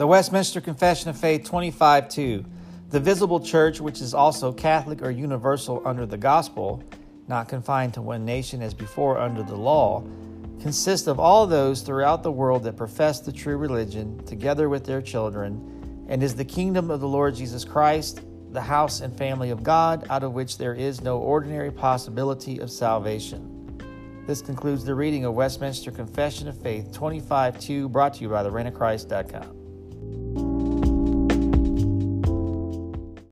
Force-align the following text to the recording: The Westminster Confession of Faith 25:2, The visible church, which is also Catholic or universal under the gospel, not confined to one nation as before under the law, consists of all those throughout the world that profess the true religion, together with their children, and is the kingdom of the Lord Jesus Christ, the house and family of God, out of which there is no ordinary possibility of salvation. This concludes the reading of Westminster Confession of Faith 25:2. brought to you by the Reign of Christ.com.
The 0.00 0.06
Westminster 0.06 0.62
Confession 0.62 1.10
of 1.10 1.18
Faith 1.18 1.44
25:2, 1.44 2.42
The 2.88 3.00
visible 3.00 3.38
church, 3.38 3.82
which 3.82 4.00
is 4.00 4.14
also 4.14 4.50
Catholic 4.50 5.02
or 5.02 5.10
universal 5.10 5.82
under 5.84 6.06
the 6.06 6.16
gospel, 6.16 6.82
not 7.28 7.50
confined 7.50 7.92
to 7.92 8.00
one 8.00 8.24
nation 8.24 8.62
as 8.62 8.72
before 8.72 9.18
under 9.18 9.42
the 9.42 9.56
law, 9.56 10.02
consists 10.58 11.06
of 11.06 11.20
all 11.20 11.46
those 11.46 11.82
throughout 11.82 12.22
the 12.22 12.32
world 12.32 12.62
that 12.62 12.78
profess 12.78 13.20
the 13.20 13.30
true 13.30 13.58
religion, 13.58 14.18
together 14.24 14.70
with 14.70 14.86
their 14.86 15.02
children, 15.02 16.06
and 16.08 16.22
is 16.22 16.34
the 16.34 16.46
kingdom 16.46 16.90
of 16.90 17.00
the 17.00 17.06
Lord 17.06 17.34
Jesus 17.34 17.62
Christ, 17.62 18.22
the 18.52 18.62
house 18.62 19.02
and 19.02 19.14
family 19.14 19.50
of 19.50 19.62
God, 19.62 20.06
out 20.08 20.22
of 20.22 20.32
which 20.32 20.56
there 20.56 20.72
is 20.72 21.02
no 21.02 21.18
ordinary 21.18 21.70
possibility 21.70 22.58
of 22.58 22.70
salvation. 22.70 23.76
This 24.26 24.40
concludes 24.40 24.82
the 24.82 24.94
reading 24.94 25.26
of 25.26 25.34
Westminster 25.34 25.90
Confession 25.90 26.48
of 26.48 26.56
Faith 26.56 26.90
25:2. 26.90 27.86
brought 27.90 28.14
to 28.14 28.22
you 28.22 28.30
by 28.30 28.42
the 28.42 28.50
Reign 28.50 28.66
of 28.66 28.72
Christ.com. 28.72 29.59